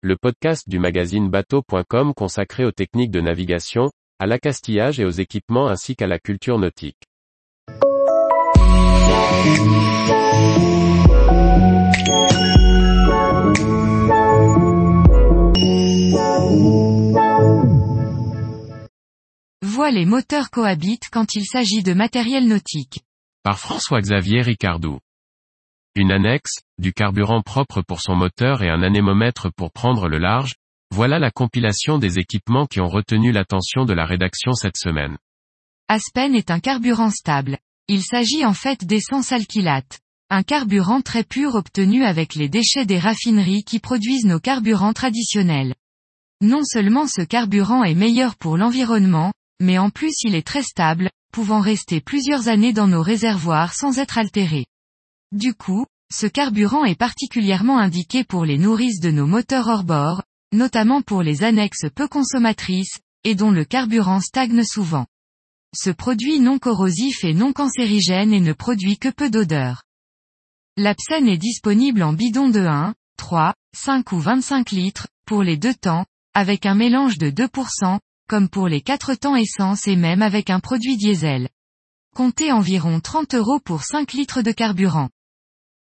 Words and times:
le 0.00 0.16
podcast 0.16 0.68
du 0.68 0.78
magazine 0.78 1.28
bateau.com 1.28 2.14
consacré 2.14 2.64
aux 2.64 2.70
techniques 2.70 3.10
de 3.10 3.20
navigation, 3.20 3.90
à 4.20 4.26
l'accastillage 4.26 5.00
et 5.00 5.04
aux 5.04 5.10
équipements 5.10 5.66
ainsi 5.66 5.96
qu'à 5.96 6.06
la 6.06 6.20
culture 6.20 6.56
nautique. 6.56 7.02
Voix 19.62 19.90
les 19.90 20.04
moteurs 20.04 20.50
cohabitent 20.50 21.08
quand 21.10 21.34
il 21.34 21.44
s'agit 21.44 21.82
de 21.82 21.92
matériel 21.92 22.46
nautique. 22.46 23.00
Par 23.42 23.58
François-Xavier 23.58 24.42
Ricardou. 24.42 25.00
Une 25.98 26.12
annexe, 26.12 26.60
du 26.78 26.92
carburant 26.92 27.42
propre 27.42 27.82
pour 27.82 28.00
son 28.00 28.14
moteur 28.14 28.62
et 28.62 28.70
un 28.70 28.84
anémomètre 28.84 29.52
pour 29.52 29.72
prendre 29.72 30.06
le 30.06 30.18
large, 30.18 30.54
voilà 30.94 31.18
la 31.18 31.32
compilation 31.32 31.98
des 31.98 32.20
équipements 32.20 32.66
qui 32.66 32.80
ont 32.80 32.86
retenu 32.86 33.32
l'attention 33.32 33.84
de 33.84 33.94
la 33.94 34.06
rédaction 34.06 34.52
cette 34.52 34.76
semaine. 34.76 35.18
Aspen 35.88 36.36
est 36.36 36.52
un 36.52 36.60
carburant 36.60 37.10
stable. 37.10 37.58
Il 37.88 38.04
s'agit 38.04 38.44
en 38.44 38.52
fait 38.52 38.84
d'essence 38.84 39.32
alkylate. 39.32 39.98
Un 40.30 40.44
carburant 40.44 41.00
très 41.00 41.24
pur 41.24 41.56
obtenu 41.56 42.04
avec 42.04 42.36
les 42.36 42.48
déchets 42.48 42.86
des 42.86 43.00
raffineries 43.00 43.64
qui 43.64 43.80
produisent 43.80 44.24
nos 44.24 44.38
carburants 44.38 44.92
traditionnels. 44.92 45.74
Non 46.40 46.62
seulement 46.62 47.08
ce 47.08 47.22
carburant 47.22 47.82
est 47.82 47.96
meilleur 47.96 48.36
pour 48.36 48.56
l'environnement, 48.56 49.32
mais 49.58 49.78
en 49.78 49.90
plus 49.90 50.14
il 50.22 50.36
est 50.36 50.46
très 50.46 50.62
stable, 50.62 51.10
pouvant 51.32 51.60
rester 51.60 52.00
plusieurs 52.00 52.46
années 52.46 52.72
dans 52.72 52.86
nos 52.86 53.02
réservoirs 53.02 53.74
sans 53.74 53.98
être 53.98 54.16
altéré. 54.16 54.64
Du 55.32 55.52
coup, 55.52 55.84
ce 56.10 56.26
carburant 56.26 56.86
est 56.86 56.98
particulièrement 56.98 57.78
indiqué 57.78 58.24
pour 58.24 58.46
les 58.46 58.56
nourrices 58.56 59.00
de 59.00 59.10
nos 59.10 59.26
moteurs 59.26 59.68
hors 59.68 59.84
bord, 59.84 60.22
notamment 60.52 61.02
pour 61.02 61.22
les 61.22 61.44
annexes 61.44 61.86
peu 61.94 62.08
consommatrices, 62.08 62.98
et 63.24 63.34
dont 63.34 63.50
le 63.50 63.66
carburant 63.66 64.20
stagne 64.20 64.64
souvent. 64.64 65.06
Ce 65.76 65.90
produit 65.90 66.40
non 66.40 66.58
corrosif 66.58 67.24
est 67.24 67.34
non 67.34 67.52
cancérigène 67.52 68.32
et 68.32 68.40
ne 68.40 68.54
produit 68.54 68.96
que 68.96 69.10
peu 69.10 69.28
d'odeur. 69.28 69.82
L'Apsen 70.78 71.28
est 71.28 71.36
disponible 71.36 72.02
en 72.02 72.14
bidon 72.14 72.48
de 72.48 72.60
1, 72.60 72.94
3, 73.18 73.52
5 73.76 74.12
ou 74.12 74.20
25 74.20 74.70
litres, 74.70 75.08
pour 75.26 75.42
les 75.42 75.58
deux 75.58 75.74
temps, 75.74 76.06
avec 76.32 76.64
un 76.64 76.74
mélange 76.74 77.18
de 77.18 77.30
2%, 77.30 77.98
comme 78.30 78.48
pour 78.48 78.66
les 78.66 78.80
quatre 78.80 79.14
temps 79.14 79.36
essence 79.36 79.86
et 79.88 79.96
même 79.96 80.22
avec 80.22 80.48
un 80.48 80.60
produit 80.60 80.96
diesel. 80.96 81.50
Comptez 82.16 82.50
environ 82.50 83.00
30 83.00 83.34
euros 83.34 83.60
pour 83.60 83.82
5 83.82 84.12
litres 84.14 84.40
de 84.40 84.52
carburant. 84.52 85.10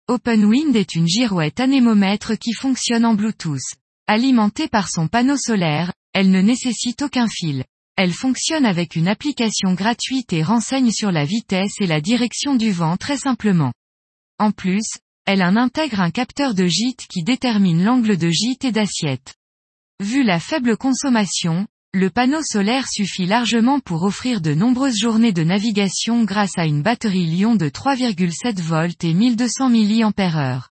OpenWind 0.08 0.76
est 0.76 0.96
une 0.96 1.08
girouette 1.08 1.60
anémomètre 1.60 2.38
qui 2.38 2.54
fonctionne 2.54 3.06
en 3.06 3.14
Bluetooth. 3.14 3.62
Alimentée 4.08 4.68
par 4.68 4.90
son 4.90 5.08
panneau 5.08 5.38
solaire, 5.38 5.94
elle 6.14 6.32
ne 6.32 6.42
nécessite 6.42 7.02
aucun 7.02 7.28
fil. 7.30 7.64
Elle 7.96 8.14
fonctionne 8.14 8.66
avec 8.66 8.96
une 8.96 9.08
application 9.08 9.74
gratuite 9.74 10.34
et 10.34 10.44
renseigne 10.44 10.92
sur 10.92 11.12
la 11.12 11.24
vitesse 11.24 11.76
et 11.80 11.88
la 11.88 12.02
direction 12.02 12.56
du 12.56 12.72
vent 12.72 12.98
très 12.98 13.18
simplement. 13.18 13.72
En 14.40 14.52
plus, 14.52 14.86
elle 15.26 15.44
en 15.44 15.56
intègre 15.56 16.02
un 16.02 16.12
capteur 16.12 16.56
de 16.56 16.66
gîte 16.66 17.06
qui 17.08 17.24
détermine 17.24 17.84
l'angle 17.84 18.18
de 18.18 18.30
gîte 18.30 18.66
et 18.66 18.72
d'assiette. 18.72 19.36
Vu 20.02 20.24
la 20.24 20.40
faible 20.40 20.78
consommation, 20.78 21.68
le 21.94 22.10
panneau 22.10 22.42
solaire 22.42 22.88
suffit 22.88 23.26
largement 23.26 23.82
pour 23.82 24.04
offrir 24.04 24.40
de 24.40 24.54
nombreuses 24.54 24.98
journées 24.98 25.34
de 25.34 25.44
navigation 25.44 26.24
grâce 26.24 26.58
à 26.58 26.66
une 26.66 26.82
batterie 26.82 27.26
Lyon 27.26 27.56
de 27.56 27.68
3,7 27.68 28.62
volts 28.62 29.04
et 29.04 29.14
1200 29.14 29.70
mAh. 29.70 30.70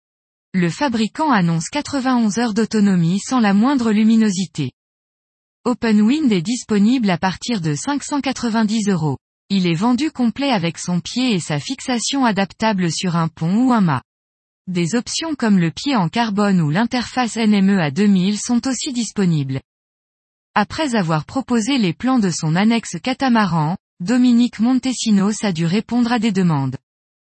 Le 0.54 0.70
fabricant 0.70 1.30
annonce 1.30 1.68
91 1.68 2.38
heures 2.38 2.54
d'autonomie 2.54 3.20
sans 3.20 3.40
la 3.40 3.52
moindre 3.52 3.92
luminosité. 3.92 4.72
OpenWind 5.64 6.32
est 6.32 6.40
disponible 6.40 7.10
à 7.10 7.18
partir 7.18 7.60
de 7.60 7.74
590 7.74 8.88
euros. 8.88 9.18
Il 9.50 9.66
est 9.66 9.74
vendu 9.74 10.10
complet 10.10 10.50
avec 10.50 10.78
son 10.78 11.00
pied 11.00 11.34
et 11.34 11.40
sa 11.40 11.60
fixation 11.60 12.24
adaptable 12.24 12.90
sur 12.90 13.16
un 13.16 13.28
pont 13.28 13.66
ou 13.66 13.72
un 13.74 13.82
mât. 13.82 14.02
Des 14.66 14.94
options 14.94 15.34
comme 15.34 15.58
le 15.58 15.72
pied 15.72 15.94
en 15.94 16.08
carbone 16.08 16.62
ou 16.62 16.70
l'interface 16.70 17.36
NME 17.36 17.80
à 17.80 17.90
2000 17.90 18.40
sont 18.40 18.66
aussi 18.66 18.94
disponibles. 18.94 19.60
Après 20.54 20.94
avoir 20.96 21.24
proposé 21.24 21.78
les 21.78 21.94
plans 21.94 22.18
de 22.18 22.28
son 22.28 22.56
annexe 22.56 22.98
catamaran, 23.02 23.78
Dominique 24.00 24.58
Montesinos 24.58 25.42
a 25.44 25.52
dû 25.52 25.64
répondre 25.64 26.12
à 26.12 26.18
des 26.18 26.30
demandes. 26.30 26.76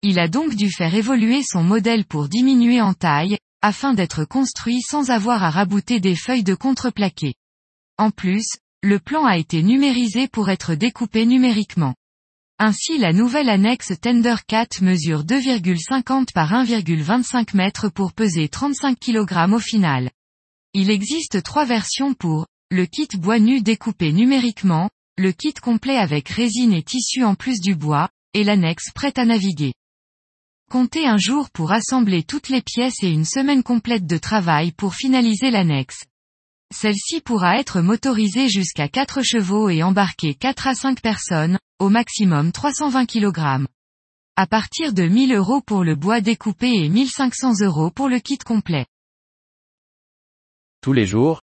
Il 0.01 0.18
a 0.18 0.28
donc 0.28 0.56
dû 0.56 0.72
faire 0.72 0.96
évoluer 0.96 1.44
son 1.44 1.62
modèle 1.62 2.06
pour 2.06 2.28
diminuer 2.28 2.81
en 2.81 2.96
taille, 2.96 3.38
afin 3.62 3.94
d'être 3.94 4.25
construit 4.25 4.81
sans 4.81 5.12
avoir 5.12 5.44
à 5.44 5.51
rabouter 5.51 6.00
des 6.00 6.16
feuilles 6.16 6.44
de 6.44 6.56
contreplaqué. 6.56 7.35
En 8.00 8.09
plus, 8.09 8.47
le 8.81 8.97
plan 8.97 9.25
a 9.25 9.38
été 9.38 9.62
numérisé 9.62 10.28
pour 10.28 10.50
être 10.50 10.74
découpé 10.74 11.28
numériquement. 11.28 11.94
Ainsi 12.57 12.97
la 12.97 13.13
nouvelle 13.13 13.50
annexe 13.50 13.94
Tender 14.01 14.35
4 14.47 14.81
mesure 14.81 15.24
2,50 15.24 16.34
par 16.34 16.51
1,25 16.51 17.56
mètres 17.56 17.90
pour 17.90 18.13
peser 18.13 18.50
35 18.50 18.97
kg 19.00 19.53
au 19.53 19.59
final. 19.59 20.09
Il 20.74 20.90
existe 20.90 21.44
trois 21.44 21.66
versions 21.66 22.16
pour 22.16 22.47
le 22.72 22.85
kit 22.85 23.07
bois 23.18 23.40
nu 23.40 23.62
découpé 23.62 24.12
numériquement, 24.12 24.90
le 25.18 25.31
kit 25.31 25.53
complet 25.53 25.97
avec 25.97 26.29
résine 26.29 26.74
et 26.74 26.84
tissu 26.84 27.24
en 27.24 27.35
plus 27.35 27.59
du 27.59 27.75
bois, 27.75 28.09
et 28.34 28.44
l'annexe 28.44 28.91
prête 28.91 29.19
à 29.19 29.25
naviguer. 29.25 29.74
Comptez 30.72 31.06
un 31.06 31.18
jour 31.18 31.51
pour 31.51 31.72
assembler 31.72 32.24
toutes 32.24 32.50
les 32.50 32.63
pièces 32.63 33.03
et 33.03 33.12
une 33.12 33.25
semaine 33.25 33.62
complète 33.62 34.07
de 34.07 34.18
travail 34.18 34.72
pour 34.72 34.96
finaliser 34.96 35.51
l'annexe. 35.51 36.06
Celle-ci 36.74 37.22
pourra 37.22 37.59
être 37.59 37.81
motorisée 37.81 38.50
jusqu'à 38.50 38.88
4 38.88 39.22
chevaux 39.22 39.69
et 39.69 39.84
embarquer 39.84 40.34
4 40.34 40.68
à 40.68 40.74
5 40.74 41.01
personnes, 41.01 41.59
au 41.78 41.90
maximum 41.90 42.51
320 42.51 43.06
kg. 43.06 43.68
À 44.35 44.47
partir 44.47 44.94
de 44.94 45.03
1000 45.03 45.35
euros 45.35 45.62
pour 45.62 45.84
le 45.84 45.95
bois 45.95 46.22
découpé 46.22 46.74
et 46.74 46.90
1500 46.90 47.62
euros 47.62 47.91
pour 47.91 48.09
le 48.09 48.18
kit 48.18 48.40
complet. 48.40 48.88
Tous 50.81 50.94
les 50.94 51.06
jours, 51.06 51.42